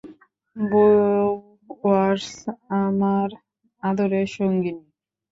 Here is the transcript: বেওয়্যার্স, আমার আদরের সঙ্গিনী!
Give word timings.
বেওয়্যার্স, 0.55 2.27
আমার 2.81 3.29
আদরের 3.83 4.27
সঙ্গিনী! 4.35 4.83